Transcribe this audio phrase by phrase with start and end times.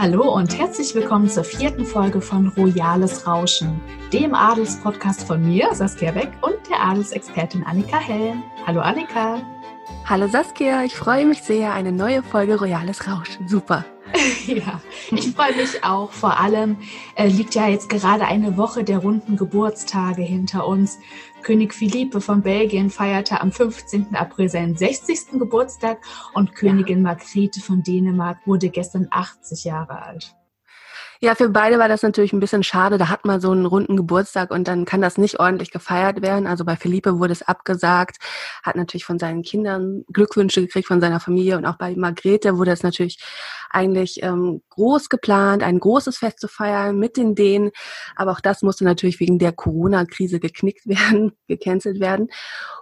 [0.00, 3.80] Hallo und herzlich willkommen zur vierten Folge von Royales Rauschen,
[4.12, 8.44] dem Adelspodcast von mir, Saskia Beck, und der Adelsexpertin Annika Helm.
[8.64, 9.40] Hallo Annika.
[10.06, 11.74] Hallo Saskia, ich freue mich sehr.
[11.74, 13.48] Eine neue Folge Royales Rauschen.
[13.48, 13.84] Super.
[14.46, 14.80] ja,
[15.10, 16.10] ich freue mich auch.
[16.10, 16.76] Vor allem
[17.14, 20.98] äh, liegt ja jetzt gerade eine Woche der runden Geburtstage hinter uns.
[21.42, 24.14] König Philippe von Belgien feierte am 15.
[24.14, 25.38] April seinen 60.
[25.38, 25.98] Geburtstag
[26.34, 30.37] und Königin Margrethe von Dänemark wurde gestern 80 Jahre alt.
[31.20, 32.96] Ja, für beide war das natürlich ein bisschen schade.
[32.96, 36.46] Da hat man so einen runden Geburtstag und dann kann das nicht ordentlich gefeiert werden.
[36.46, 38.18] Also bei Philippe wurde es abgesagt,
[38.62, 42.70] hat natürlich von seinen Kindern Glückwünsche gekriegt von seiner Familie und auch bei Margrethe wurde
[42.70, 43.18] es natürlich
[43.70, 47.72] eigentlich ähm, groß geplant, ein großes Fest zu feiern mit den Dänen.
[48.14, 52.28] Aber auch das musste natürlich wegen der Corona-Krise geknickt werden, gecancelt werden.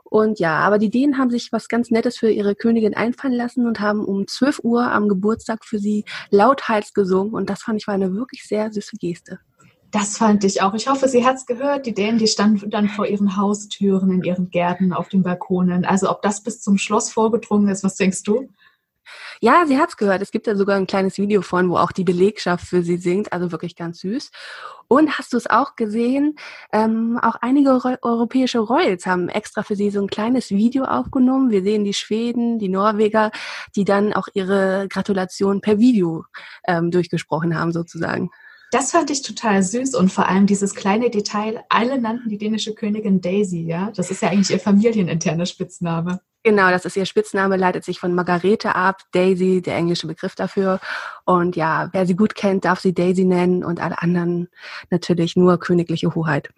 [0.08, 3.66] Und ja, aber die Dänen haben sich was ganz Nettes für ihre Königin einfallen lassen
[3.66, 7.34] und haben um 12 Uhr am Geburtstag für sie lauthals gesungen.
[7.34, 9.40] Und das fand ich war eine wirklich sehr süße Geste.
[9.90, 10.74] Das fand ich auch.
[10.74, 11.86] Ich hoffe, sie hat es gehört.
[11.86, 15.84] Die Dänen, die standen dann vor ihren Haustüren, in ihren Gärten, auf den Balkonen.
[15.84, 18.48] Also ob das bis zum Schloss vorgedrungen ist, was denkst du?
[19.40, 20.22] Ja, sie hat's gehört.
[20.22, 23.32] Es gibt da sogar ein kleines Video von, wo auch die Belegschaft für sie singt.
[23.32, 24.30] Also wirklich ganz süß.
[24.88, 26.36] Und hast du es auch gesehen?
[26.72, 27.70] Ähm, auch einige
[28.02, 31.50] europäische Royals haben extra für sie so ein kleines Video aufgenommen.
[31.50, 33.30] Wir sehen die Schweden, die Norweger,
[33.74, 36.24] die dann auch ihre Gratulation per Video
[36.66, 38.30] ähm, durchgesprochen haben, sozusagen.
[38.72, 42.74] Das fand ich total süß und vor allem dieses kleine Detail, alle nannten die dänische
[42.74, 43.92] Königin Daisy, ja.
[43.94, 46.20] Das ist ja eigentlich ihr familieninterner Spitzname.
[46.46, 50.78] Genau, das ist ihr Spitzname, leitet sich von Margarete ab, Daisy, der englische Begriff dafür.
[51.24, 54.46] Und ja, wer sie gut kennt, darf sie Daisy nennen und alle anderen
[54.88, 56.50] natürlich nur königliche Hoheit.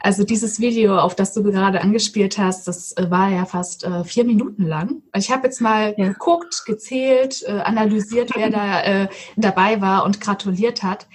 [0.00, 4.04] Also dieses Video, auf das du gerade angespielt hast, das äh, war ja fast äh,
[4.04, 5.02] vier Minuten lang.
[5.16, 6.08] Ich habe jetzt mal ja.
[6.08, 11.06] geguckt, gezählt, äh, analysiert, wer da äh, dabei war und gratuliert hat.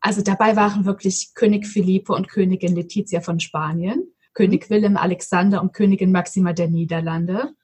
[0.00, 4.10] Also dabei waren wirklich König Philippe und Königin Letizia von Spanien.
[4.36, 4.74] König mhm.
[4.74, 7.54] Willem Alexander und Königin Maxima der Niederlande.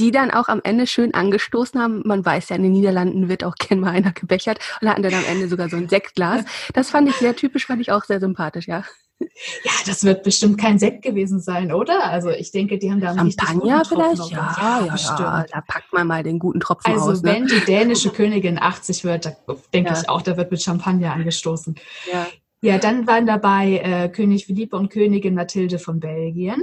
[0.00, 2.02] Die dann auch am Ende schön angestoßen haben.
[2.04, 5.14] Man weiß ja, in den Niederlanden wird auch gern mal einer gebechert und hatten dann
[5.14, 6.44] am Ende sogar so ein Sektglas.
[6.72, 8.84] Das fand ich sehr typisch, fand ich auch sehr sympathisch, ja.
[9.20, 12.04] Ja, das wird bestimmt kein Sekt gewesen sein, oder?
[12.10, 14.30] Also ich denke, die haben da Champagner vielleicht?
[14.30, 15.20] Ja, ja, ja, bestimmt.
[15.20, 17.10] ja, da packt man mal den guten Tropfen also, aus.
[17.10, 19.36] Also wenn die dänische Königin 80 wird, da
[19.72, 20.00] denke ja.
[20.00, 21.76] ich auch, da wird mit Champagner angestoßen.
[22.12, 22.26] Ja,
[22.64, 26.62] ja dann waren dabei äh, König Philippe und Königin Mathilde von Belgien.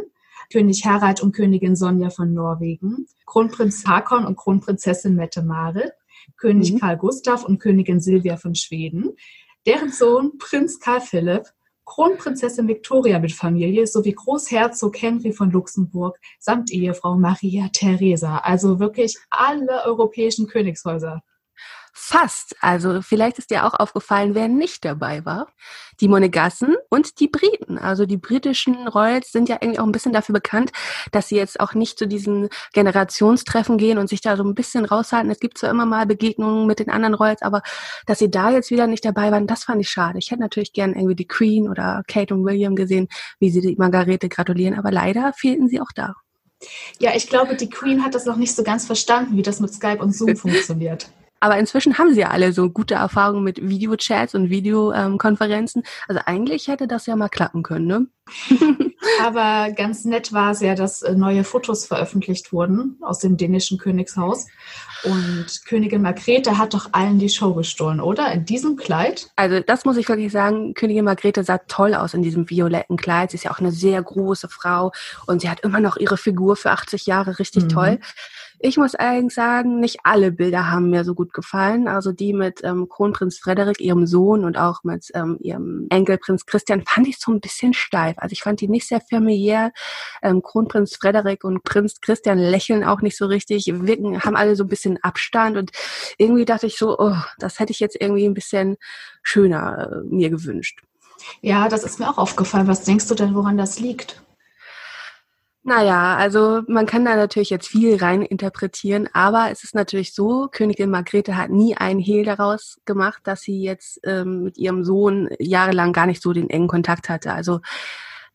[0.51, 5.93] König Harald und Königin Sonja von Norwegen, Kronprinz Hakon und Kronprinzessin Mette-Marit,
[6.35, 6.79] König mhm.
[6.79, 9.11] Karl Gustav und Königin Silvia von Schweden,
[9.65, 11.45] deren Sohn Prinz Karl Philipp
[11.85, 18.37] Kronprinzessin Victoria mit Familie sowie Großherzog Henry von Luxemburg samt Ehefrau Maria Theresa.
[18.37, 21.21] Also wirklich alle europäischen Königshäuser.
[21.93, 22.55] Fast.
[22.61, 25.47] Also vielleicht ist dir auch aufgefallen, wer nicht dabei war.
[25.99, 27.77] Die Monegassen und die Briten.
[27.77, 30.71] Also die britischen Royals sind ja irgendwie auch ein bisschen dafür bekannt,
[31.11, 34.85] dass sie jetzt auch nicht zu diesen Generationstreffen gehen und sich da so ein bisschen
[34.85, 35.29] raushalten.
[35.29, 37.61] Es gibt zwar immer mal Begegnungen mit den anderen Royals, aber
[38.05, 40.17] dass sie da jetzt wieder nicht dabei waren, das fand ich schade.
[40.17, 43.09] Ich hätte natürlich gern irgendwie die Queen oder Kate und William gesehen,
[43.39, 46.15] wie sie die Margarete gratulieren, aber leider fehlten sie auch da.
[46.99, 49.73] Ja, ich glaube, die Queen hat das noch nicht so ganz verstanden, wie das mit
[49.73, 51.11] Skype und Zoom funktioniert.
[51.41, 55.83] Aber inzwischen haben sie ja alle so gute Erfahrungen mit Videochats und Videokonferenzen.
[56.07, 58.07] also eigentlich hätte das ja mal klappen können, ne?
[59.21, 63.79] Aber ganz nett war es ja, dass äh, neue Fotos veröffentlicht wurden aus dem dänischen
[63.79, 64.45] Königshaus.
[65.03, 68.31] Und Königin Margrethe hat doch allen die Show gestohlen, oder?
[68.31, 69.31] In diesem Kleid?
[69.35, 73.31] Also das muss ich wirklich sagen, Königin Margrethe sah toll aus in diesem violetten Kleid.
[73.31, 74.91] Sie ist ja auch eine sehr große Frau
[75.25, 77.69] und sie hat immer noch ihre Figur für 80 Jahre richtig mhm.
[77.69, 77.99] toll.
[78.63, 81.87] Ich muss eigentlich sagen, nicht alle Bilder haben mir so gut gefallen.
[81.87, 86.83] Also die mit ähm, Kronprinz Frederik, ihrem Sohn und auch mit ähm, ihrem Enkelprinz Christian
[86.87, 88.17] fand ich so ein bisschen steif.
[88.19, 89.71] Also ich fand die nicht sehr familiär.
[90.21, 94.63] Ähm, Kronprinz Frederik und Prinz Christian lächeln auch nicht so richtig, wirken, haben alle so
[94.63, 95.71] ein bisschen Abstand und
[96.19, 98.77] irgendwie dachte ich so, oh, das hätte ich jetzt irgendwie ein bisschen
[99.23, 100.81] schöner äh, mir gewünscht.
[101.41, 102.67] Ja, das ist mir auch aufgefallen.
[102.67, 104.21] Was denkst du denn, woran das liegt?
[105.63, 110.47] Naja, also man kann da natürlich jetzt viel rein interpretieren, aber es ist natürlich so,
[110.51, 115.29] Königin Margrethe hat nie einen Hehl daraus gemacht, dass sie jetzt ähm, mit ihrem Sohn
[115.37, 117.33] jahrelang gar nicht so den engen Kontakt hatte.
[117.33, 117.59] Also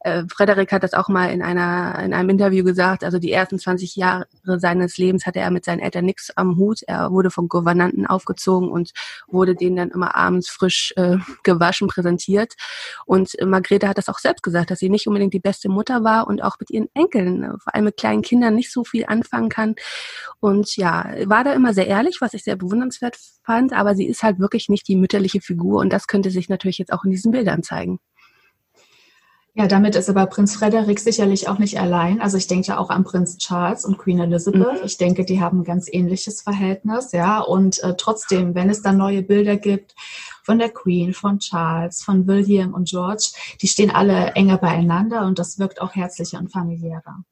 [0.06, 3.02] äh, Frederik hat das auch mal in einer in einem Interview gesagt.
[3.02, 6.82] Also die ersten 20 Jahre seines Lebens hatte er mit seinen Eltern nichts am Hut.
[6.86, 8.92] Er wurde von Gouvernanten aufgezogen und
[9.26, 12.54] wurde denen dann immer abends frisch äh, gewaschen präsentiert.
[13.04, 16.28] Und Margrethe hat das auch selbst gesagt, dass sie nicht unbedingt die beste Mutter war
[16.28, 19.48] und auch mit ihren Enkeln, äh, vor allem mit kleinen Kindern, nicht so viel anfangen
[19.48, 19.74] kann.
[20.38, 23.72] Und ja, war da immer sehr ehrlich, was ich sehr bewundernswert fand.
[23.72, 26.92] Aber sie ist halt wirklich nicht die mütterliche Figur und das könnte sich natürlich jetzt
[26.92, 27.98] auch in diesen Bildern zeigen.
[29.58, 32.20] Ja, damit ist aber Prinz Frederik sicherlich auch nicht allein.
[32.20, 34.80] Also ich denke auch an Prinz Charles und Queen Elizabeth.
[34.80, 34.84] Mhm.
[34.84, 37.40] Ich denke, die haben ein ganz ähnliches Verhältnis, ja.
[37.40, 39.94] Und äh, trotzdem, wenn es dann neue Bilder gibt
[40.42, 43.30] von der Queen, von Charles, von William und George,
[43.62, 47.24] die stehen alle enger beieinander und das wirkt auch herzlicher und familiärer.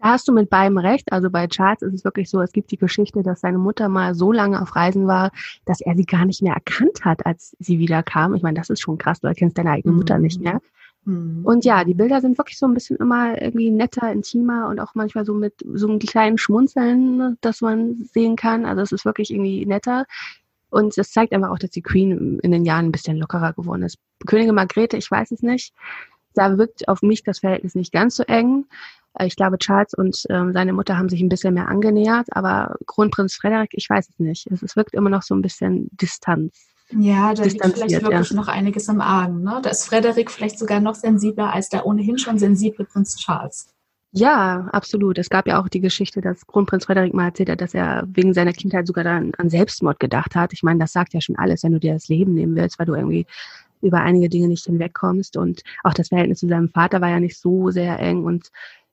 [0.00, 1.12] Da hast du mit beidem recht.
[1.12, 4.16] Also bei Charles ist es wirklich so, es gibt die Geschichte, dass seine Mutter mal
[4.16, 5.30] so lange auf Reisen war,
[5.66, 8.34] dass er sie gar nicht mehr erkannt hat, als sie wieder kam.
[8.34, 10.22] Ich meine, das ist schon krass, du erkennst deine eigene Mutter mhm.
[10.22, 10.60] nicht mehr.
[11.04, 11.44] Mhm.
[11.44, 14.94] Und ja, die Bilder sind wirklich so ein bisschen immer irgendwie netter, intimer und auch
[14.94, 18.64] manchmal so mit so einem kleinen Schmunzeln, das man sehen kann.
[18.64, 20.06] Also es ist wirklich irgendwie netter.
[20.70, 23.82] Und es zeigt einfach auch, dass die Queen in den Jahren ein bisschen lockerer geworden
[23.82, 23.98] ist.
[24.26, 25.74] Königin Margrethe, ich weiß es nicht.
[26.34, 28.64] Da wirkt auf mich das Verhältnis nicht ganz so eng.
[29.18, 32.76] Äh, ich glaube, Charles und ähm, seine Mutter haben sich ein bisschen mehr angenähert, aber
[32.86, 34.46] Kronprinz Frederik, ich weiß es nicht.
[34.50, 36.71] Es, es wirkt immer noch so ein bisschen Distanz.
[36.90, 38.36] Ja, da liegt vielleicht wirklich ja.
[38.36, 39.42] noch einiges im Argen.
[39.42, 39.60] Ne?
[39.62, 43.72] Da ist Frederik vielleicht sogar noch sensibler als der ohnehin schon sensible Prinz Charles.
[44.14, 45.16] Ja, absolut.
[45.16, 48.34] Es gab ja auch die Geschichte, dass Kronprinz Frederik mal erzählt hat, dass er wegen
[48.34, 50.52] seiner Kindheit sogar dann an Selbstmord gedacht hat.
[50.52, 52.84] Ich meine, das sagt ja schon alles, wenn du dir das Leben nehmen willst, weil
[52.84, 53.26] du irgendwie
[53.80, 55.38] über einige Dinge nicht hinwegkommst.
[55.38, 58.24] Und auch das Verhältnis zu seinem Vater war ja nicht so sehr eng.
[58.24, 58.50] Und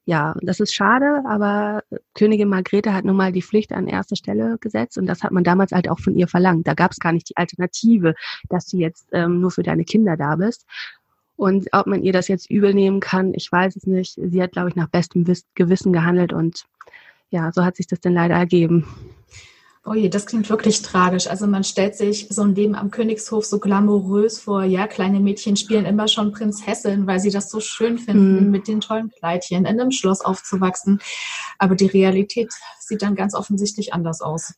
[0.10, 1.84] ja, das ist schade, aber
[2.16, 5.44] Königin Margrethe hat nun mal die Pflicht an erster Stelle gesetzt und das hat man
[5.44, 6.68] damals halt auch von ihr verlangt.
[6.68, 8.16] Da gab es gar nicht die Alternative,
[8.50, 10.66] dass du jetzt ähm, nur für deine Kinder da bist.
[11.36, 14.20] Und ob man ihr das jetzt übel nehmen kann, ich weiß es nicht.
[14.20, 16.66] Sie hat, glaube ich, nach bestem Gewissen gehandelt und
[17.30, 18.88] ja, so hat sich das dann leider ergeben.
[19.86, 21.28] Oh je, das klingt wirklich tragisch.
[21.28, 24.64] Also man stellt sich so ein Leben am Königshof so glamourös vor.
[24.64, 28.52] Ja, kleine Mädchen spielen immer schon Prinzessin, weil sie das so schön finden, mhm.
[28.52, 31.00] mit den tollen Kleidchen in einem Schloss aufzuwachsen.
[31.60, 34.54] Aber die Realität sieht dann ganz offensichtlich anders aus.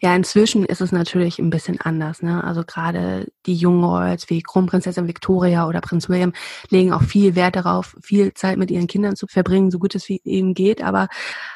[0.00, 2.22] Ja, inzwischen ist es natürlich ein bisschen anders.
[2.22, 2.42] Ne?
[2.42, 6.32] Also gerade die jungen Royals wie Kronprinzessin Victoria oder Prinz William
[6.70, 10.08] legen auch viel Wert darauf, viel Zeit mit ihren Kindern zu verbringen, so gut es
[10.08, 10.82] wie eben geht.
[10.82, 11.08] Aber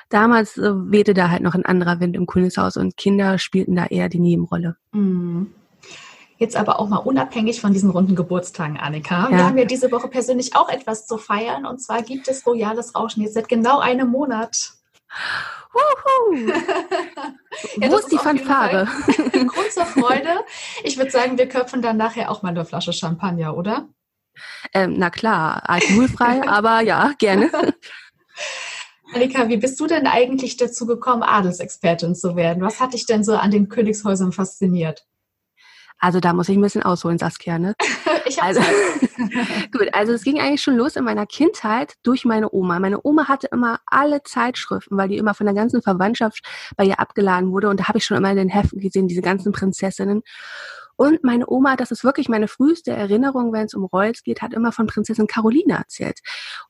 [0.08, 3.87] damals äh, wehte da halt noch ein anderer Wind im Königshaus und Kinder spielten da
[3.87, 4.76] eher die Nebenrolle.
[4.93, 5.52] Mhm.
[6.41, 9.25] Jetzt aber auch mal unabhängig von diesen runden Geburtstagen, Annika.
[9.25, 9.31] Ja.
[9.31, 12.94] Wir haben ja diese Woche persönlich auch etwas zu feiern und zwar gibt es Royales
[12.94, 14.73] Rauschen jetzt seit genau einem Monat.
[17.77, 18.87] ja, Wo ist die Fanfare?
[19.33, 20.45] Grund zur Freude.
[20.85, 23.89] Ich würde sagen, wir köpfen dann nachher auch mal eine Flasche Champagner, oder?
[24.73, 27.51] Ähm, na klar, alkoholfrei, aber ja, gerne.
[29.12, 32.62] Annika, wie bist du denn eigentlich dazu gekommen, Adelsexpertin zu werden?
[32.62, 35.05] Was hat dich denn so an den Königshäusern fasziniert?
[36.00, 37.75] Also da muss ich ein bisschen ausholen, Saskia, ne?
[38.26, 38.61] ich also,
[39.73, 42.79] gut, also es ging eigentlich schon los in meiner Kindheit durch meine Oma.
[42.81, 46.43] Meine Oma hatte immer alle Zeitschriften, weil die immer von der ganzen Verwandtschaft
[46.76, 47.69] bei ihr abgeladen wurde.
[47.69, 50.23] Und da habe ich schon immer in den Heften gesehen, diese ganzen Prinzessinnen.
[51.00, 54.52] Und meine Oma, das ist wirklich meine früheste Erinnerung, wenn es um Royals geht, hat
[54.52, 56.20] immer von Prinzessin Caroline erzählt.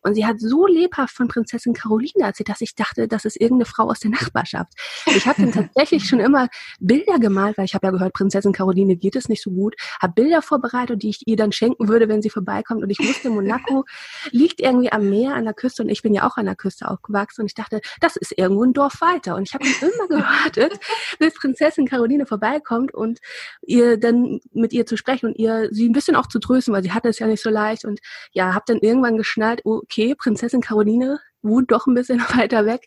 [0.03, 3.65] Und sie hat so lebhaft von Prinzessin Caroline erzählt, dass ich dachte, das ist irgendeine
[3.65, 4.73] Frau aus der Nachbarschaft.
[5.07, 6.47] Ich habe dann tatsächlich schon immer
[6.79, 10.13] Bilder gemalt, weil ich habe ja gehört, Prinzessin Caroline geht es nicht so gut, habe
[10.13, 12.85] Bilder vorbereitet, die ich ihr dann schenken würde, wenn sie vorbeikommt.
[12.85, 13.85] Und ich wusste, Monaco
[14.31, 16.89] liegt irgendwie am Meer an der Küste und ich bin ja auch an der Küste
[16.89, 19.35] aufgewachsen und ich dachte, das ist irgendwo ein Dorf weiter.
[19.35, 20.79] Und ich habe immer gewartet,
[21.19, 23.19] bis Prinzessin Caroline vorbeikommt und
[23.63, 24.20] ihr dann
[24.53, 27.09] mit ihr zu sprechen und ihr sie ein bisschen auch zu trösten, weil sie hatte
[27.09, 28.01] es ja nicht so leicht und
[28.33, 32.87] ja, habe dann irgendwann geschnallt, okay, Prinzessin Caroline wohnt doch ein bisschen weiter weg,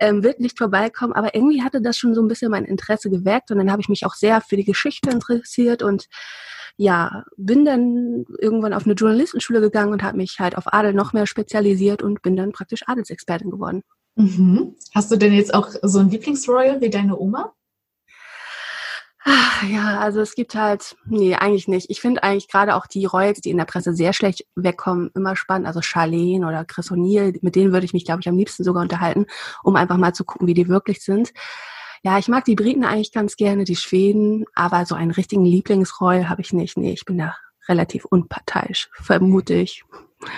[0.00, 3.50] ähm, wird nicht vorbeikommen, aber irgendwie hatte das schon so ein bisschen mein Interesse geweckt
[3.50, 6.06] und dann habe ich mich auch sehr für die Geschichte interessiert und
[6.76, 11.12] ja, bin dann irgendwann auf eine Journalistenschule gegangen und habe mich halt auf Adel noch
[11.12, 13.82] mehr spezialisiert und bin dann praktisch Adelsexpertin geworden.
[14.16, 14.76] Mhm.
[14.94, 17.52] Hast du denn jetzt auch so ein Lieblingsroyal wie deine Oma?
[19.22, 21.90] Ach, ja, also es gibt halt, nee, eigentlich nicht.
[21.90, 25.36] Ich finde eigentlich gerade auch die Royals, die in der Presse sehr schlecht wegkommen, immer
[25.36, 25.66] spannend.
[25.66, 28.82] Also Charlene oder Chris O'Neill, mit denen würde ich mich, glaube ich, am liebsten sogar
[28.82, 29.26] unterhalten,
[29.62, 31.32] um einfach mal zu gucken, wie die wirklich sind.
[32.02, 36.30] Ja, ich mag die Briten eigentlich ganz gerne, die Schweden, aber so einen richtigen Lieblingsroyal
[36.30, 36.78] habe ich nicht.
[36.78, 37.36] Nee, ich bin da
[37.68, 39.84] relativ unparteiisch, vermute ich.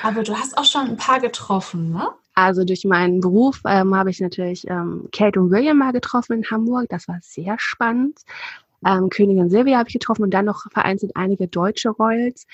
[0.03, 2.09] Aber du hast auch schon ein paar getroffen, ne?
[2.35, 6.51] Also durch meinen Beruf ähm, habe ich natürlich ähm, Kate und William mal getroffen in
[6.51, 6.87] Hamburg.
[6.89, 8.21] Das war sehr spannend.
[8.87, 12.47] Ähm, Königin Silvia habe ich getroffen und dann noch vereinzelt einige deutsche Royals.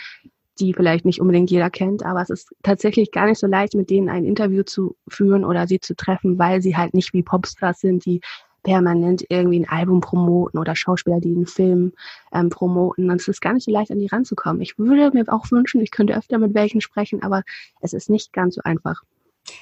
[0.61, 3.91] die vielleicht nicht unbedingt jeder kennt, aber es ist tatsächlich gar nicht so leicht, mit
[3.91, 7.81] denen ein Interview zu führen oder sie zu treffen, weil sie halt nicht wie Popstars
[7.81, 8.21] sind, die
[8.65, 11.93] permanent irgendwie ein Album promoten oder Schauspieler, die einen Film
[12.33, 13.11] ähm, promoten.
[13.11, 14.61] Und es ist gar nicht so leicht, an die ranzukommen.
[14.61, 17.45] Ich würde mir auch wünschen, ich könnte öfter mit welchen sprechen, aber
[17.81, 19.03] es ist nicht ganz so einfach.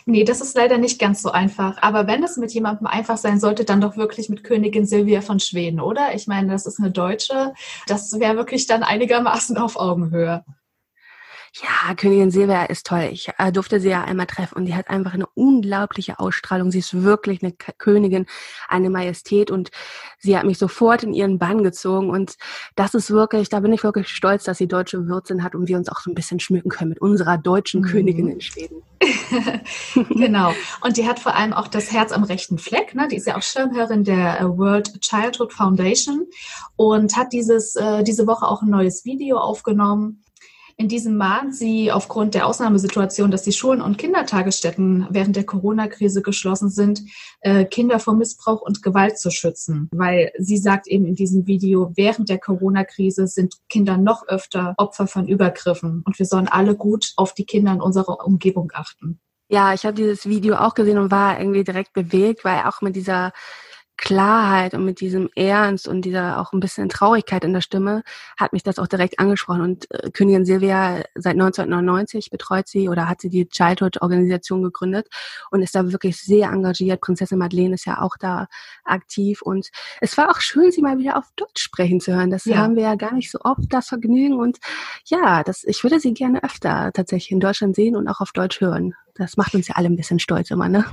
[0.09, 1.83] Nee, das ist leider nicht ganz so einfach.
[1.83, 5.41] Aber wenn es mit jemandem einfach sein sollte, dann doch wirklich mit Königin Silvia von
[5.41, 6.15] Schweden, oder?
[6.15, 7.55] Ich meine, das ist eine Deutsche.
[7.89, 10.45] Das wäre wirklich dann einigermaßen auf Augenhöhe.
[11.63, 13.09] Ja, Königin Silvia ist toll.
[13.13, 16.71] Ich äh, durfte sie ja einmal treffen und die hat einfach eine unglaubliche Ausstrahlung.
[16.71, 18.27] Sie ist wirklich eine K Königin,
[18.69, 19.71] eine Majestät und
[20.19, 22.37] sie hat mich sofort in ihren Bann gezogen und
[22.75, 25.79] das ist wirklich, da bin ich wirklich stolz, dass sie deutsche Würzin hat und wir
[25.79, 27.87] uns auch so ein bisschen schmücken können mit unserer deutschen mhm.
[27.87, 28.83] Königin in Schweden.
[30.11, 30.53] genau.
[30.83, 32.95] Und die hat vor allem auch das Herz am rechten Fleck.
[32.95, 33.09] Ne?
[33.09, 36.27] Die ist ja auch Schirmherrin der äh, World Childhood Foundation
[36.77, 40.23] und hat dieses, äh, diese Woche auch ein neues Video aufgenommen
[40.79, 46.21] in diesem mahnt sie aufgrund der Ausnahmesituation, dass die Schulen und Kindertagesstätten während der Corona-Krise
[46.21, 47.03] geschlossen sind,
[47.41, 49.89] äh, Kinder vor Missbrauch und Gewalt zu schützen.
[49.93, 55.07] Weil sie sagt eben in diesem Video, während der Corona-Krise sind Kinder noch öfter Opfer
[55.07, 56.03] von Übergriffen.
[56.05, 59.19] Und wir sollen alle gut auf die Kinder in unserer Umgebung achten.
[59.49, 62.97] Ja, ich habe dieses Video auch gesehen und war irgendwie direkt bewegt, weil auch mit
[62.97, 63.33] dieser
[63.97, 68.03] Klarheit und mit diesem Ernst und dieser auch ein bisschen Traurigkeit in der Stimme
[68.37, 69.63] hat mich das auch direkt angesprochen.
[69.63, 75.09] Und äh, Königin Silvia seit 1999 betreut sie oder hat sie die Childhood-Organisation gegründet
[75.51, 77.01] und ist da wirklich sehr engagiert.
[77.01, 78.49] Prinzessin Madeleine ist ja auch da
[78.85, 82.31] aktiv und es war auch schön, sie mal wieder auf Deutsch sprechen zu hören.
[82.31, 82.59] Das ja.
[82.59, 84.59] haben wir ja gar nicht so oft das Vergnügen und
[85.07, 88.61] ja, das, ich würde sie gerne öfter tatsächlich in Deutschland sehen und auch auf Deutsch
[88.61, 88.95] hören.
[89.19, 90.85] Das macht uns ja alle ein bisschen stolz immer, ne?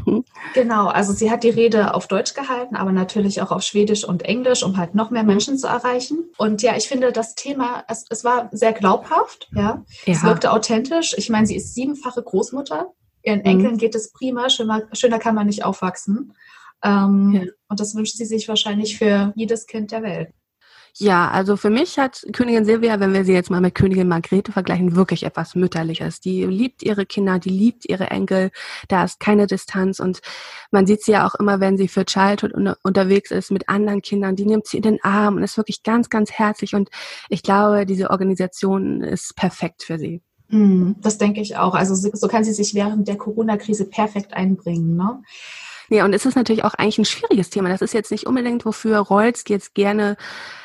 [0.53, 4.23] Genau, also sie hat die Rede auf Deutsch gehalten, aber natürlich auch auf Schwedisch und
[4.23, 6.31] Englisch, um halt noch mehr Menschen zu erreichen.
[6.37, 9.83] Und ja, ich finde das Thema, es, es war sehr glaubhaft, ja.
[10.05, 10.13] ja.
[10.13, 11.15] Es wirkte authentisch.
[11.17, 12.93] Ich meine, sie ist siebenfache Großmutter.
[13.23, 13.45] Ihren mhm.
[13.45, 13.77] Enkeln mhm.
[13.77, 16.33] geht es prima, schöner, schöner kann man nicht aufwachsen.
[16.83, 17.41] Ähm, ja.
[17.69, 20.33] Und das wünscht sie sich wahrscheinlich für jedes Kind der Welt.
[20.97, 24.51] Ja, also für mich hat Königin Silvia, wenn wir sie jetzt mal mit Königin Margrethe
[24.51, 26.19] vergleichen, wirklich etwas Mütterliches.
[26.19, 28.51] Die liebt ihre Kinder, die liebt ihre Enkel,
[28.89, 30.21] da ist keine Distanz und
[30.69, 34.35] man sieht sie ja auch immer, wenn sie für Childhood unterwegs ist mit anderen Kindern,
[34.35, 36.89] die nimmt sie in den Arm und ist wirklich ganz, ganz herzlich und
[37.27, 40.21] ich glaube, diese Organisation ist perfekt für sie.
[40.49, 41.73] Hm, das denke ich auch.
[41.73, 44.95] Also so kann sie sich während der Corona-Krise perfekt einbringen.
[44.95, 45.23] Ne?
[45.93, 47.69] Nee, und es ist natürlich auch eigentlich ein schwieriges Thema.
[47.69, 50.17] Das ist jetzt nicht unbedingt, wofür Rolls jetzt gerne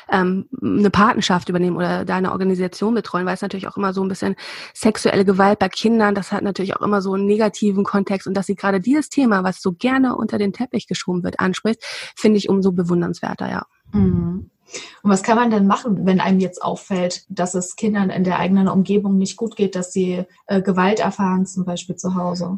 [0.09, 4.01] ähm, eine Patenschaft übernehmen oder da eine Organisation betreuen, weil es natürlich auch immer so
[4.01, 4.35] ein bisschen
[4.73, 8.47] sexuelle Gewalt bei Kindern, das hat natürlich auch immer so einen negativen Kontext und dass
[8.47, 11.83] sie gerade dieses Thema, was so gerne unter den Teppich geschoben wird, anspricht,
[12.15, 13.67] finde ich umso bewundernswerter, ja.
[13.91, 14.49] Mhm.
[15.03, 18.39] Und was kann man denn machen, wenn einem jetzt auffällt, dass es Kindern in der
[18.39, 22.57] eigenen Umgebung nicht gut geht, dass sie äh, Gewalt erfahren, zum Beispiel zu Hause?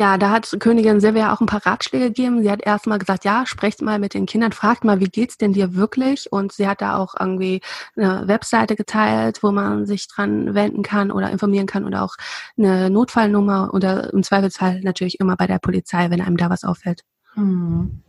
[0.00, 2.42] Ja, da hat Königin Silvia auch ein paar Ratschläge gegeben.
[2.42, 5.52] Sie hat erstmal gesagt, ja, sprecht mal mit den Kindern, fragt mal, wie geht's denn
[5.52, 6.32] dir wirklich?
[6.32, 7.60] Und sie hat da auch irgendwie
[7.96, 12.14] eine Webseite geteilt, wo man sich dran wenden kann oder informieren kann oder auch
[12.56, 17.02] eine Notfallnummer oder im Zweifelsfall natürlich immer bei der Polizei, wenn einem da was auffällt.
[17.34, 18.02] Hm.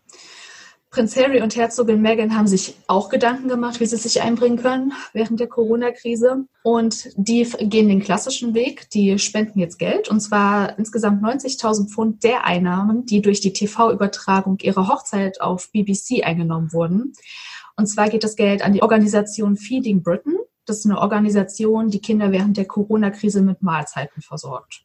[0.91, 4.91] Prinz Harry und Herzogin Meghan haben sich auch Gedanken gemacht, wie sie sich einbringen können
[5.13, 6.47] während der Corona-Krise.
[6.63, 8.89] Und die gehen den klassischen Weg.
[8.89, 10.09] Die spenden jetzt Geld.
[10.09, 16.25] Und zwar insgesamt 90.000 Pfund der Einnahmen, die durch die TV-Übertragung ihrer Hochzeit auf BBC
[16.25, 17.13] eingenommen wurden.
[17.77, 20.35] Und zwar geht das Geld an die Organisation Feeding Britain.
[20.65, 24.83] Das ist eine Organisation, die Kinder während der Corona-Krise mit Mahlzeiten versorgt.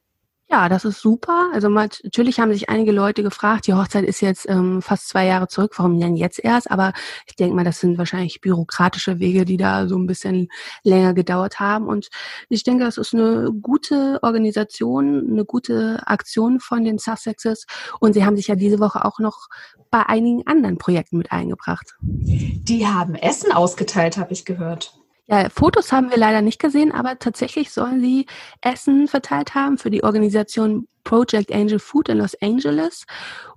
[0.49, 1.51] Ja, das ist super.
[1.53, 5.49] Also natürlich haben sich einige Leute gefragt, die Hochzeit ist jetzt ähm, fast zwei Jahre
[5.49, 6.71] zurück, warum denn jetzt erst?
[6.71, 6.93] Aber
[7.27, 10.49] ich denke mal, das sind wahrscheinlich bürokratische Wege, die da so ein bisschen
[10.85, 11.89] länger gedauert haben.
[11.89, 12.11] Und
[12.49, 17.67] ich denke, das ist eine gute Organisation, eine gute Aktion von den Sussexes.
[17.99, 19.49] Und sie haben sich ja diese Woche auch noch
[19.91, 21.97] bei einigen anderen Projekten mit eingebracht.
[22.01, 24.95] Die haben Essen ausgeteilt, habe ich gehört.
[25.29, 28.27] Ja, Fotos haben wir leider nicht gesehen, aber tatsächlich sollen sie
[28.61, 33.07] Essen verteilt haben für die Organisation Project Angel Food in Los Angeles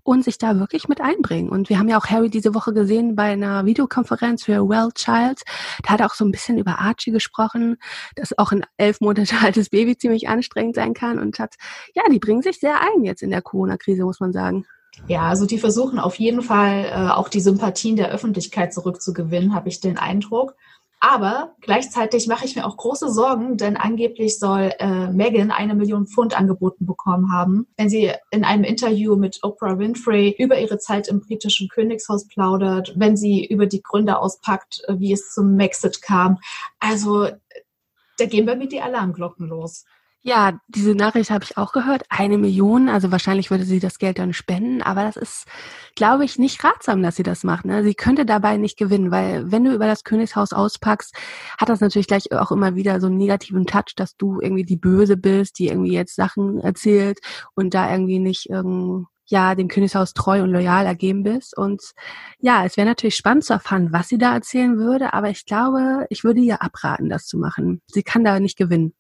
[0.04, 1.50] und sich da wirklich mit einbringen.
[1.50, 5.42] Und wir haben ja auch Harry diese Woche gesehen bei einer Videokonferenz für Well Child.
[5.84, 7.78] Da hat er auch so ein bisschen über Archie gesprochen,
[8.16, 11.56] dass auch ein elf Monate altes Baby ziemlich anstrengend sein kann und hat,
[11.94, 14.66] ja, die bringen sich sehr ein jetzt in der Corona-Krise, muss man sagen.
[15.08, 19.70] Ja, also die versuchen auf jeden Fall äh, auch die Sympathien der Öffentlichkeit zurückzugewinnen, habe
[19.70, 20.56] ich den Eindruck.
[21.02, 26.08] Aber gleichzeitig mache ich mir auch große Sorgen, denn angeblich soll äh, Megan eine Million
[26.08, 31.08] Pfund angeboten bekommen haben, wenn sie in einem Interview mit Oprah Winfrey über ihre Zeit
[31.08, 36.02] im britischen Königshaus plaudert, wenn sie über die Gründe auspackt, äh, wie es zum Maxit
[36.02, 36.40] kam.
[36.80, 37.30] Also
[38.18, 39.86] da gehen bei mir die Alarmglocken los.
[40.22, 42.04] Ja, diese Nachricht habe ich auch gehört.
[42.10, 45.46] Eine Million, also wahrscheinlich würde sie das Geld dann spenden, aber das ist,
[45.96, 47.64] glaube ich, nicht ratsam, dass sie das macht.
[47.64, 47.84] Ne?
[47.84, 51.16] Sie könnte dabei nicht gewinnen, weil wenn du über das Königshaus auspackst,
[51.58, 54.76] hat das natürlich gleich auch immer wieder so einen negativen Touch, dass du irgendwie die
[54.76, 57.20] Böse bist, die irgendwie jetzt Sachen erzählt
[57.56, 61.58] und da irgendwie nicht irgendwie ja dem Königshaus treu und loyal ergeben bist.
[61.58, 61.94] Und
[62.40, 66.08] ja, es wäre natürlich spannend zu erfahren, was sie da erzählen würde, aber ich glaube,
[66.10, 67.82] ich würde ihr abraten, das zu machen.
[67.88, 68.94] Sie kann da nicht gewinnen.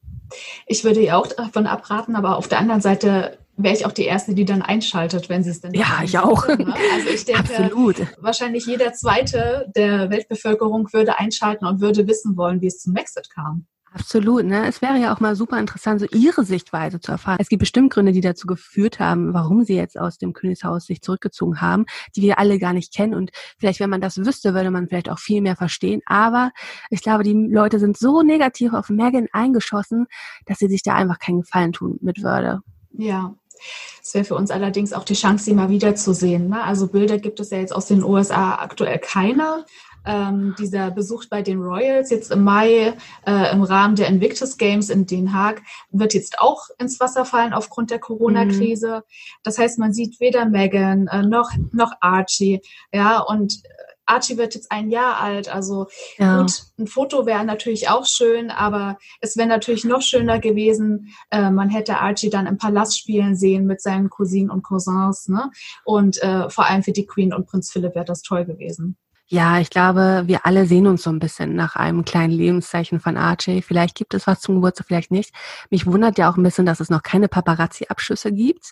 [0.65, 4.05] Ich würde ihr auch davon abraten, aber auf der anderen Seite wäre ich auch die
[4.05, 6.47] Erste, die dann einschaltet, wenn sie es denn Ja, ich auch.
[6.47, 6.73] Ne?
[6.93, 7.95] Also ich denke, Absolut.
[8.17, 13.29] wahrscheinlich jeder Zweite der Weltbevölkerung würde einschalten und würde wissen wollen, wie es zum Brexit
[13.29, 13.67] kam.
[13.91, 14.67] Absolut, ne?
[14.67, 17.37] Es wäre ja auch mal super interessant, so ihre Sichtweise zu erfahren.
[17.39, 21.01] Es gibt bestimmt Gründe, die dazu geführt haben, warum sie jetzt aus dem Königshaus sich
[21.01, 23.15] zurückgezogen haben, die wir alle gar nicht kennen.
[23.15, 26.01] Und vielleicht, wenn man das wüsste, würde man vielleicht auch viel mehr verstehen.
[26.05, 26.51] Aber
[26.91, 30.05] ich glaube, die Leute sind so negativ auf Megan eingeschossen,
[30.45, 32.61] dass sie sich da einfach keinen Gefallen tun mit Würde.
[32.91, 33.33] Ja,
[34.01, 36.49] es wäre für uns allerdings auch die Chance, sie mal wiederzusehen.
[36.49, 36.63] Ne?
[36.63, 39.65] Also Bilder gibt es ja jetzt aus den USA aktuell keine
[40.05, 42.93] ähm, dieser Besuch bei den Royals jetzt im Mai
[43.25, 45.61] äh, im Rahmen der Invictus Games in Den Haag
[45.91, 48.97] wird jetzt auch ins Wasser fallen aufgrund der Corona-Krise.
[48.97, 49.39] Mhm.
[49.43, 52.61] Das heißt, man sieht weder Megan äh, noch, noch Archie.
[52.93, 53.61] Ja, und
[54.09, 55.87] Archie wird jetzt ein Jahr alt, also
[56.17, 56.41] ja.
[56.41, 61.51] gut, ein Foto wäre natürlich auch schön, aber es wäre natürlich noch schöner gewesen, äh,
[61.51, 65.51] man hätte Archie dann im Palast spielen sehen mit seinen Cousinen und Cousins, ne?
[65.85, 68.97] Und äh, vor allem für die Queen und Prinz Philipp wäre das toll gewesen.
[69.31, 73.15] Ja, ich glaube, wir alle sehen uns so ein bisschen nach einem kleinen Lebenszeichen von
[73.15, 73.61] Archie.
[73.61, 75.35] Vielleicht gibt es was zum Geburtstag, vielleicht nicht.
[75.69, 78.71] Mich wundert ja auch ein bisschen, dass es noch keine Paparazzi-Abschüsse gibt.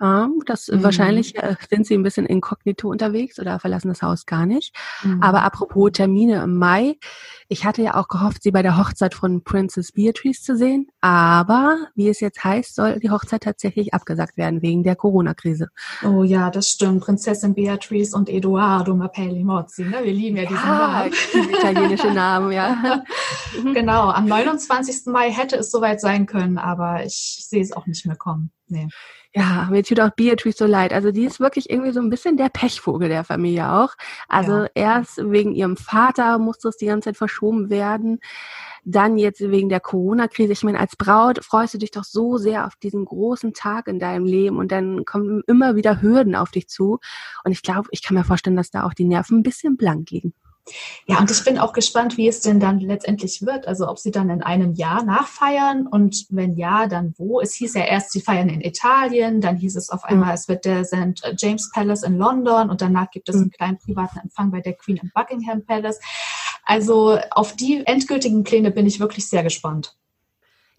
[0.00, 0.82] Ähm, das mhm.
[0.82, 4.74] wahrscheinlich äh, sind sie ein bisschen inkognito unterwegs oder verlassen das Haus gar nicht.
[5.02, 5.22] Mhm.
[5.22, 6.96] Aber apropos Termine im Mai,
[7.48, 11.78] ich hatte ja auch gehofft, sie bei der Hochzeit von Princess Beatrice zu sehen, aber
[11.94, 15.68] wie es jetzt heißt, soll die Hochzeit tatsächlich abgesagt werden wegen der Corona-Krise.
[16.04, 17.02] Oh ja, das stimmt.
[17.02, 19.98] Prinzessin Beatrice und Edoardo Mapelli Mozzi, ne?
[20.02, 21.12] Wir lieben ja diesen ja, Namen.
[21.50, 23.02] Italienische Namen, ja.
[23.74, 25.06] genau, am 29.
[25.06, 28.50] Mai hätte es soweit sein können, aber ich sehe es auch nicht mehr kommen.
[28.70, 28.88] Nee.
[29.34, 30.92] Ja, mir tut auch Beatrice so leid.
[30.92, 33.94] Also die ist wirklich irgendwie so ein bisschen der Pechvogel der Familie auch.
[34.28, 34.68] Also ja.
[34.74, 38.20] erst wegen ihrem Vater musste es die ganze Zeit verschoben werden.
[38.84, 40.52] Dann jetzt wegen der Corona-Krise.
[40.52, 43.98] Ich meine, als Braut freust du dich doch so sehr auf diesen großen Tag in
[43.98, 46.98] deinem Leben und dann kommen immer wieder Hürden auf dich zu.
[47.44, 50.10] Und ich glaube, ich kann mir vorstellen, dass da auch die Nerven ein bisschen blank
[50.10, 50.32] liegen.
[51.06, 53.66] Ja, und ich bin auch gespannt, wie es denn dann letztendlich wird.
[53.66, 57.40] Also ob sie dann in einem Jahr nachfeiern und wenn ja, dann wo.
[57.40, 60.64] Es hieß ja erst, sie feiern in Italien, dann hieß es auf einmal, es wird
[60.64, 61.22] der St.
[61.38, 63.50] James Palace in London und danach gibt es einen mhm.
[63.50, 66.00] kleinen privaten Empfang bei der Queen im Buckingham Palace.
[66.64, 69.96] Also auf die endgültigen Pläne bin ich wirklich sehr gespannt.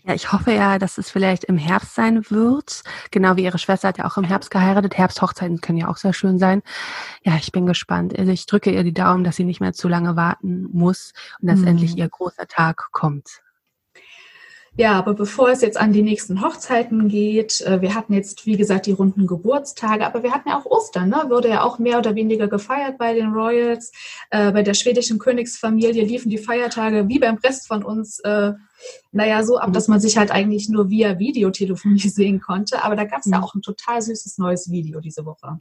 [0.03, 2.81] Ja, ich hoffe ja, dass es vielleicht im Herbst sein wird.
[3.11, 4.97] Genau wie ihre Schwester hat ja auch im Herbst geheiratet.
[4.97, 6.63] Herbsthochzeiten können ja auch sehr schön sein.
[7.23, 8.17] Ja, ich bin gespannt.
[8.17, 11.49] Also ich drücke ihr die Daumen, dass sie nicht mehr zu lange warten muss und
[11.49, 11.67] dass mhm.
[11.67, 13.41] endlich ihr großer Tag kommt.
[14.81, 18.57] Ja, aber bevor es jetzt an die nächsten Hochzeiten geht, äh, wir hatten jetzt, wie
[18.57, 21.25] gesagt, die runden Geburtstage, aber wir hatten ja auch Ostern, ne?
[21.27, 23.91] wurde ja auch mehr oder weniger gefeiert bei den Royals.
[24.31, 28.53] Äh, bei der schwedischen Königsfamilie liefen die Feiertage wie beim Rest von uns, äh,
[29.11, 32.83] naja, so ab, dass man sich halt eigentlich nur via Videotelefonie sehen konnte.
[32.83, 33.43] Aber da gab es ja mhm.
[33.43, 35.59] auch ein total süßes neues Video diese Woche.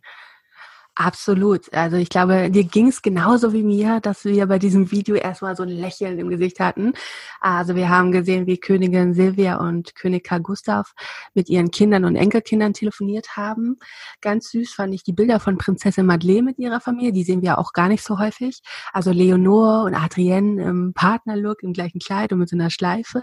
[1.03, 1.73] Absolut.
[1.73, 5.57] Also ich glaube, dir ging es genauso wie mir, dass wir bei diesem Video erstmal
[5.57, 6.93] so ein Lächeln im Gesicht hatten.
[7.41, 10.93] Also wir haben gesehen, wie Königin Silvia und König Karl Gustav
[11.33, 13.79] mit ihren Kindern und Enkelkindern telefoniert haben.
[14.21, 17.15] Ganz süß fand ich die Bilder von Prinzessin Madeleine mit ihrer Familie.
[17.15, 18.61] Die sehen wir auch gar nicht so häufig.
[18.93, 23.23] Also Leonore und Adrienne im Partnerlook, im gleichen Kleid und mit so einer Schleife.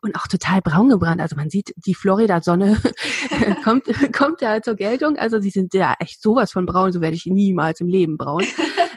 [0.00, 1.20] Und auch total braun gebrannt.
[1.20, 2.82] Also man sieht, die Florida-Sonne
[3.62, 5.18] kommt, kommt da zur Geltung.
[5.18, 8.44] Also sie sind ja echt sowas von braun, so werde ich niemals im Leben braun.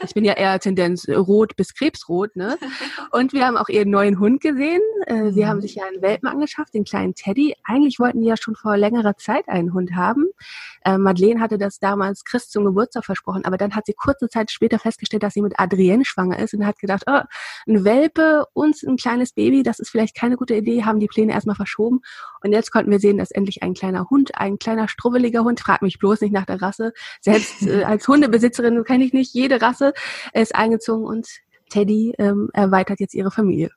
[0.03, 2.57] Ich bin ja eher Tendenz rot bis krebsrot, ne?
[3.11, 4.81] Und wir haben auch ihren neuen Hund gesehen.
[5.05, 7.55] Äh, sie haben sich ja einen Welpen angeschafft, den kleinen Teddy.
[7.63, 10.25] Eigentlich wollten die ja schon vor längerer Zeit einen Hund haben.
[10.83, 14.51] Äh, Madeleine hatte das damals Chris zum Geburtstag versprochen, aber dann hat sie kurze Zeit
[14.51, 17.21] später festgestellt, dass sie mit Adrienne schwanger ist und hat gedacht, oh,
[17.67, 21.33] ein Welpe und ein kleines Baby, das ist vielleicht keine gute Idee, haben die Pläne
[21.33, 22.01] erstmal verschoben.
[22.41, 25.81] Und jetzt konnten wir sehen, dass endlich ein kleiner Hund, ein kleiner strubbeliger Hund, frag
[25.81, 29.93] mich bloß nicht nach der Rasse, selbst äh, als Hundebesitzerin kenne ich nicht jede Rasse,
[30.33, 31.27] ist eingezogen und
[31.69, 33.71] Teddy ähm, erweitert jetzt ihre Familie.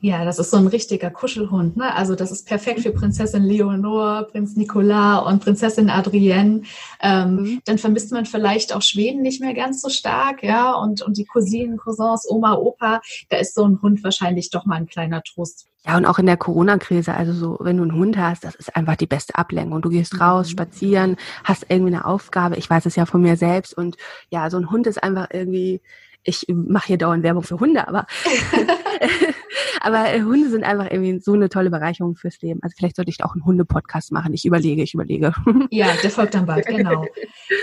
[0.00, 1.76] Ja, das ist so ein richtiger Kuschelhund.
[1.76, 1.94] Ne?
[1.94, 6.62] Also das ist perfekt für Prinzessin Leonore, Prinz Nicolas und Prinzessin Adrienne.
[7.00, 7.62] Ähm, mhm.
[7.64, 10.74] Dann vermisst man vielleicht auch Schweden nicht mehr ganz so stark, ja.
[10.74, 14.76] Und, und die Cousinen, Cousins, Oma, Opa, da ist so ein Hund wahrscheinlich doch mal
[14.76, 15.66] ein kleiner Trost.
[15.84, 18.76] Ja, und auch in der Corona-Krise, also so, wenn du einen Hund hast, das ist
[18.76, 19.82] einfach die beste Ablenkung.
[19.82, 20.52] Du gehst raus, mhm.
[20.52, 22.56] spazieren, hast irgendwie eine Aufgabe.
[22.56, 23.76] Ich weiß es ja von mir selbst.
[23.76, 23.96] Und
[24.30, 25.80] ja, so ein Hund ist einfach irgendwie,
[26.24, 28.06] ich mache hier dauernd Werbung für Hunde, aber
[29.84, 32.60] Aber äh, Hunde sind einfach irgendwie so eine tolle Bereicherung fürs Leben.
[32.62, 34.32] Also vielleicht sollte ich auch einen Hunde-Podcast machen.
[34.32, 35.32] Ich überlege, ich überlege.
[35.70, 37.06] Ja, der folgt dann bald, genau.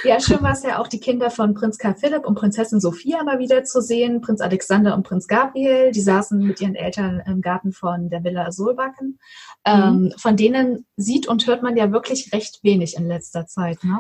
[0.04, 3.24] Ja, schön war es ja auch, die Kinder von Prinz Karl Philipp und Prinzessin Sophia
[3.24, 4.22] mal wieder zu sehen.
[4.22, 8.52] Prinz Alexander und Prinz Gabriel, die saßen mit ihren Eltern im Garten von der Villa
[8.52, 9.20] Solbacken.
[9.66, 10.10] Mhm.
[10.10, 13.84] Ähm, von denen sieht und hört man ja wirklich recht wenig in letzter Zeit.
[13.84, 14.00] Ne?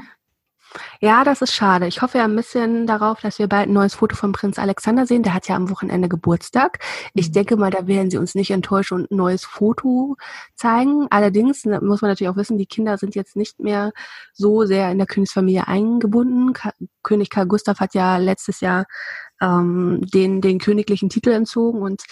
[1.01, 1.87] Ja, das ist schade.
[1.87, 5.05] Ich hoffe ja ein bisschen darauf, dass wir bald ein neues Foto von Prinz Alexander
[5.05, 5.23] sehen.
[5.23, 6.79] Der hat ja am Wochenende Geburtstag.
[7.13, 7.33] Ich mhm.
[7.33, 10.15] denke mal, da werden sie uns nicht enttäuschen und ein neues Foto
[10.55, 11.07] zeigen.
[11.09, 13.91] Allerdings muss man natürlich auch wissen, die Kinder sind jetzt nicht mehr
[14.33, 16.53] so sehr in der Königsfamilie eingebunden.
[17.03, 18.85] König Karl Gustav hat ja letztes Jahr
[19.41, 22.03] ähm, den, den königlichen Titel entzogen und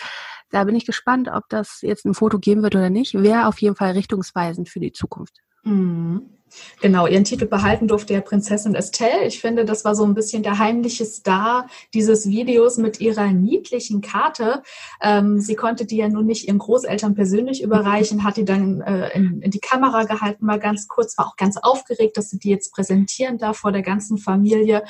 [0.50, 3.22] da bin ich gespannt, ob das jetzt ein Foto geben wird oder nicht.
[3.22, 5.42] Wäre auf jeden Fall richtungsweisend für die Zukunft.
[5.64, 6.37] Mhm.
[6.82, 9.26] Genau, ihren Titel behalten durfte ja Prinzessin Estelle.
[9.26, 14.02] Ich finde, das war so ein bisschen der heimliche Star dieses Videos mit ihrer niedlichen
[14.02, 14.64] Karte.
[15.02, 19.10] Ähm, sie konnte die ja nun nicht ihren Großeltern persönlich überreichen, hat die dann äh,
[19.16, 22.50] in, in, die Kamera gehalten, mal ganz kurz, war auch ganz aufgeregt, dass sie die
[22.50, 24.84] jetzt präsentieren darf vor der ganzen Familie.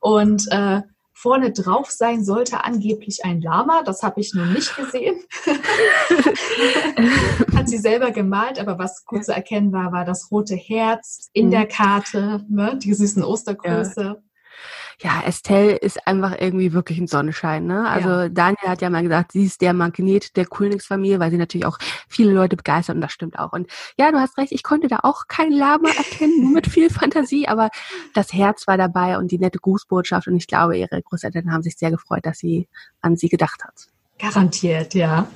[0.00, 0.82] Und äh,
[1.20, 3.82] Vorne drauf sein sollte angeblich ein Lama.
[3.82, 5.16] Das habe ich nun nicht gesehen.
[7.56, 11.46] Hat sie selber gemalt, aber was gut zu erkennen war, war das rote Herz in
[11.46, 11.50] mhm.
[11.50, 12.78] der Karte, ne?
[12.80, 14.00] die süßen Ostergröße.
[14.00, 14.16] Ja
[15.00, 17.66] ja, Estelle ist einfach irgendwie wirklich ein Sonnenschein.
[17.66, 17.88] Ne?
[17.88, 18.28] Also ja.
[18.28, 21.78] Daniel hat ja mal gesagt, sie ist der Magnet der Königsfamilie, weil sie natürlich auch
[22.08, 23.52] viele Leute begeistert und das stimmt auch.
[23.52, 26.90] Und ja, du hast recht, ich konnte da auch kein Lama erkennen, nur mit viel
[26.90, 27.70] Fantasie, aber
[28.14, 31.76] das Herz war dabei und die nette Grußbotschaft und ich glaube, ihre Großeltern haben sich
[31.76, 32.66] sehr gefreut, dass sie
[33.00, 33.88] an sie gedacht hat.
[34.18, 35.28] Garantiert, ja.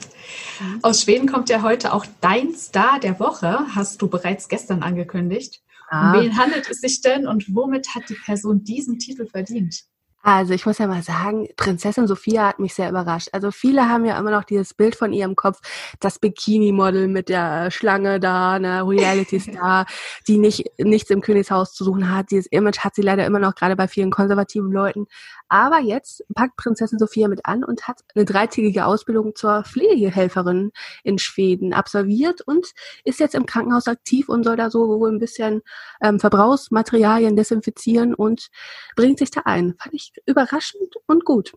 [0.58, 0.80] Mhm.
[0.82, 5.62] Aus Schweden kommt ja heute auch dein Star der Woche, hast du bereits gestern angekündigt.
[5.92, 6.14] Ah.
[6.14, 9.84] Um wen handelt es sich denn und womit hat die Person diesen Titel verdient?
[10.24, 13.30] Also ich muss ja mal sagen, Prinzessin Sophia hat mich sehr überrascht.
[13.32, 15.58] Also viele haben ja immer noch dieses Bild von ihrem Kopf,
[15.98, 19.84] das Bikini-Model mit der Schlange da, eine Reality-Star,
[20.28, 22.30] die nicht nichts im Königshaus zu suchen hat.
[22.30, 25.08] Dieses Image hat sie leider immer noch, gerade bei vielen konservativen Leuten.
[25.48, 30.70] Aber jetzt packt Prinzessin Sophia mit an und hat eine dreitägige Ausbildung zur Pflegehelferin
[31.02, 32.68] in Schweden absolviert und
[33.04, 35.62] ist jetzt im Krankenhaus aktiv und soll da so wohl ein bisschen
[36.00, 38.48] ähm, Verbrauchsmaterialien desinfizieren und
[38.94, 39.74] bringt sich da ein.
[39.78, 41.54] Fand ich überraschend und gut.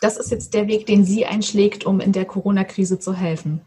[0.00, 3.60] Das ist jetzt der Weg, den sie einschlägt, um in der Corona-Krise zu helfen.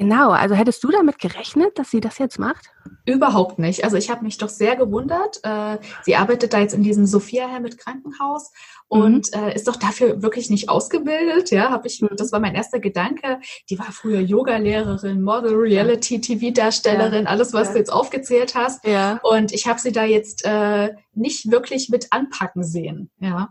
[0.00, 2.70] Genau, also hättest du damit gerechnet, dass sie das jetzt macht?
[3.04, 3.84] Überhaupt nicht.
[3.84, 5.40] Also ich habe mich doch sehr gewundert.
[5.42, 8.50] Äh, sie arbeitet da jetzt in diesem Sophia Helmet Krankenhaus
[8.88, 9.42] und mhm.
[9.42, 11.50] äh, ist doch dafür wirklich nicht ausgebildet.
[11.50, 12.00] Ja, habe ich.
[12.00, 12.16] Mhm.
[12.16, 13.40] Das war mein erster Gedanke.
[13.68, 17.28] Die war früher Yoga-Lehrerin, Model, Reality, TV-Darstellerin, ja.
[17.28, 17.72] alles, was ja.
[17.74, 18.86] du jetzt aufgezählt hast.
[18.86, 19.20] Ja.
[19.22, 23.10] Und ich habe sie da jetzt äh, nicht wirklich mit anpacken sehen.
[23.18, 23.50] Ja.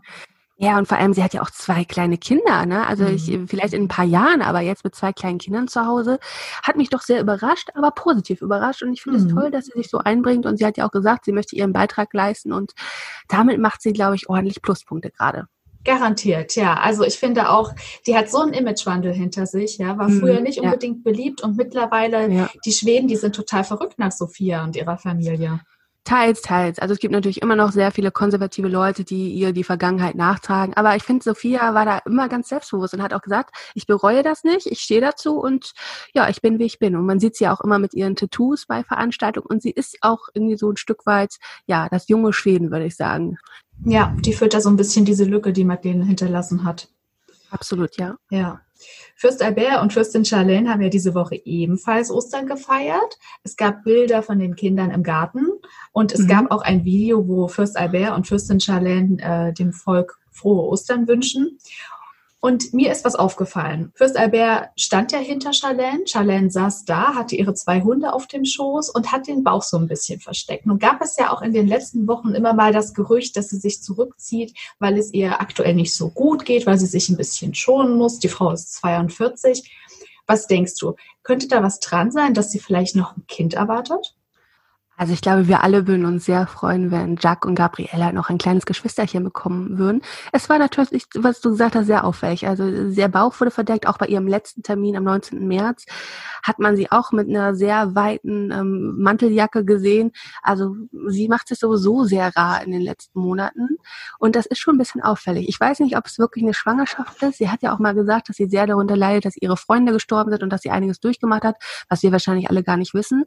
[0.62, 2.86] Ja, und vor allem, sie hat ja auch zwei kleine Kinder, ne?
[2.86, 3.14] Also mhm.
[3.14, 6.18] ich, vielleicht in ein paar Jahren, aber jetzt mit zwei kleinen Kindern zu Hause,
[6.62, 8.82] hat mich doch sehr überrascht, aber positiv überrascht.
[8.82, 9.26] Und ich finde mhm.
[9.26, 10.44] es toll, dass sie sich so einbringt.
[10.44, 12.52] Und sie hat ja auch gesagt, sie möchte ihren Beitrag leisten.
[12.52, 12.72] Und
[13.26, 15.46] damit macht sie, glaube ich, ordentlich Pluspunkte gerade.
[15.82, 16.74] Garantiert, ja.
[16.74, 17.72] Also ich finde auch,
[18.06, 21.10] die hat so einen Imagewandel hinter sich, ja, war mhm, früher nicht unbedingt ja.
[21.10, 22.50] beliebt und mittlerweile ja.
[22.66, 25.60] die Schweden, die sind total verrückt nach Sophia und ihrer Familie.
[26.04, 26.78] Teils, teils.
[26.78, 30.74] Also es gibt natürlich immer noch sehr viele konservative Leute, die ihr die Vergangenheit nachtragen.
[30.74, 34.22] Aber ich finde, Sophia war da immer ganz selbstbewusst und hat auch gesagt, ich bereue
[34.22, 35.72] das nicht, ich stehe dazu und
[36.14, 36.96] ja, ich bin, wie ich bin.
[36.96, 40.28] Und man sieht sie auch immer mit ihren Tattoos bei Veranstaltungen und sie ist auch
[40.32, 41.36] irgendwie so ein Stück weit,
[41.66, 43.36] ja, das junge Schweden, würde ich sagen.
[43.84, 46.88] Ja, die führt da so ein bisschen diese Lücke, die Madeleine hinterlassen hat.
[47.50, 48.16] Absolut, ja.
[48.30, 48.60] Ja.
[49.16, 53.18] Fürst Albert und Fürstin Charlene haben ja diese Woche ebenfalls Ostern gefeiert.
[53.42, 55.46] Es gab Bilder von den Kindern im Garten
[55.92, 56.28] und es mhm.
[56.28, 61.06] gab auch ein Video, wo Fürst Albert und Fürstin Charlene äh, dem Volk frohe Ostern
[61.06, 61.58] wünschen.
[62.42, 63.92] Und mir ist was aufgefallen.
[63.94, 66.06] Fürst Albert stand ja hinter Charlene.
[66.06, 69.76] Charlene saß da, hatte ihre zwei Hunde auf dem Schoß und hat den Bauch so
[69.76, 70.64] ein bisschen versteckt.
[70.64, 73.58] Nun gab es ja auch in den letzten Wochen immer mal das Gerücht, dass sie
[73.58, 77.54] sich zurückzieht, weil es ihr aktuell nicht so gut geht, weil sie sich ein bisschen
[77.54, 78.20] schonen muss.
[78.20, 79.70] Die Frau ist 42.
[80.26, 80.94] Was denkst du?
[81.22, 84.16] Könnte da was dran sein, dass sie vielleicht noch ein Kind erwartet?
[85.00, 88.36] Also ich glaube, wir alle würden uns sehr freuen, wenn Jack und Gabriella noch ein
[88.36, 90.02] kleines Geschwisterchen bekommen würden.
[90.30, 92.46] Es war natürlich, was du gesagt hast, sehr auffällig.
[92.46, 93.86] Also sehr Bauch wurde verdeckt.
[93.86, 95.48] Auch bei ihrem letzten Termin am 19.
[95.48, 95.86] März
[96.42, 100.12] hat man sie auch mit einer sehr weiten ähm, Manteljacke gesehen.
[100.42, 100.76] Also
[101.08, 103.78] sie macht sich sowieso sehr rar in den letzten Monaten.
[104.18, 105.48] Und das ist schon ein bisschen auffällig.
[105.48, 107.38] Ich weiß nicht, ob es wirklich eine Schwangerschaft ist.
[107.38, 110.30] Sie hat ja auch mal gesagt, dass sie sehr darunter leidet, dass ihre Freunde gestorben
[110.30, 111.56] sind und dass sie einiges durchgemacht hat,
[111.88, 113.24] was wir wahrscheinlich alle gar nicht wissen.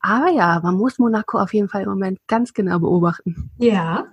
[0.00, 3.50] Aber ja, man muss Monaco auf jeden Fall im Moment ganz genau beobachten.
[3.58, 4.06] Ja,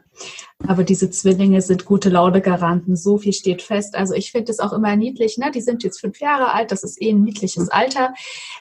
[0.68, 2.96] aber diese Zwillinge sind gute Laune-Garanten.
[2.96, 3.96] So viel steht fest.
[3.96, 5.38] Also ich finde es auch immer niedlich.
[5.38, 5.52] Ne?
[5.52, 6.72] Die sind jetzt fünf Jahre alt.
[6.72, 8.14] Das ist eh ein niedliches Alter.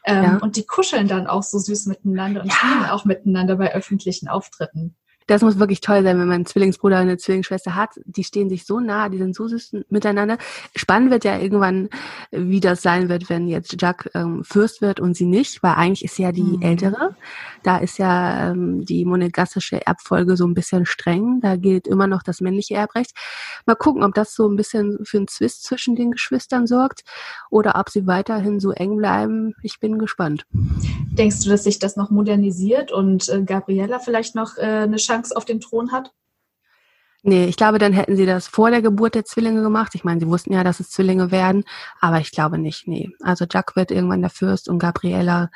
[0.04, 0.36] Ähm, ja.
[0.38, 2.54] Und die kuscheln dann auch so süß miteinander und ja.
[2.54, 4.94] spielen auch miteinander bei öffentlichen Auftritten
[5.26, 7.90] das muss wirklich toll sein, wenn man einen Zwillingsbruder oder eine Zwillingsschwester hat.
[8.04, 10.38] Die stehen sich so nah, die sind so süß miteinander.
[10.76, 11.88] Spannend wird ja irgendwann,
[12.30, 16.04] wie das sein wird, wenn jetzt Jack ähm, Fürst wird und sie nicht, weil eigentlich
[16.04, 16.62] ist sie ja die mhm.
[16.62, 17.16] Ältere.
[17.64, 21.40] Da ist ja ähm, die monegassische Erbfolge so ein bisschen streng.
[21.40, 23.10] Da gilt immer noch das männliche Erbrecht.
[23.66, 27.02] Mal gucken, ob das so ein bisschen für einen Zwist zwischen den Geschwistern sorgt
[27.50, 29.54] oder ob sie weiterhin so eng bleiben.
[29.62, 30.46] Ich bin gespannt.
[30.52, 35.15] Denkst du, dass sich das noch modernisiert und äh, Gabriella vielleicht noch äh, eine Chance
[35.16, 36.12] Chance auf den Thron hat?
[37.28, 39.96] Nee, ich glaube, dann hätten sie das vor der Geburt der Zwillinge gemacht.
[39.96, 41.64] Ich meine, sie wussten ja, dass es Zwillinge werden,
[42.00, 43.10] aber ich glaube nicht, nee.
[43.20, 45.50] Also Jack wird irgendwann der Fürst und Gabriella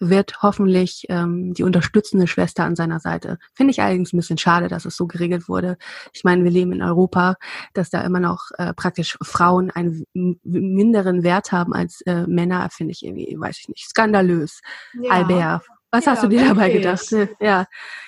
[0.00, 3.38] wird hoffentlich ähm, die unterstützende Schwester an seiner Seite.
[3.54, 5.78] Finde ich allerdings ein bisschen schade, dass es so geregelt wurde.
[6.12, 7.36] Ich meine, wir leben in Europa,
[7.72, 12.92] dass da immer noch äh, praktisch Frauen einen minderen Wert haben als äh, Männer, finde
[12.92, 14.60] ich irgendwie, weiß ich nicht, skandalös.
[15.00, 15.10] Ja.
[15.12, 15.62] Albert,
[15.94, 17.04] was ja, hast du dir dabei gedacht?
[17.40, 17.66] Ja,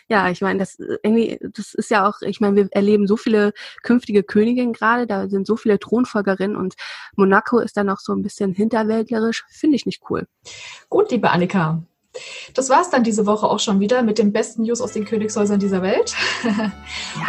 [0.09, 3.53] ja, ich meine, das irgendwie, das ist ja auch, ich meine, wir erleben so viele
[3.83, 6.75] künftige Königinnen gerade, da sind so viele Thronfolgerinnen und
[7.17, 10.27] Monaco ist dann auch so ein bisschen hinterwäldlerisch, finde ich nicht cool.
[10.89, 11.83] Gut, liebe Annika.
[12.55, 15.05] Das war es dann diese Woche auch schon wieder mit den besten News aus den
[15.05, 16.15] Königshäusern dieser Welt.
[16.43, 16.73] Ja.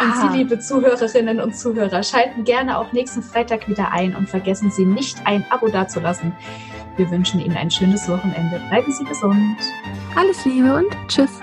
[0.00, 4.70] Und Sie, liebe Zuhörerinnen und Zuhörer, schalten gerne auch nächsten Freitag wieder ein und vergessen
[4.70, 6.32] Sie nicht, ein Abo dazulassen.
[6.98, 8.60] Wir wünschen Ihnen ein schönes Wochenende.
[8.68, 9.56] Bleiben Sie gesund.
[10.16, 11.40] Alles Liebe und Tschüss.